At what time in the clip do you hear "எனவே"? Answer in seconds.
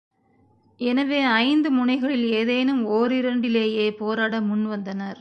0.79-1.19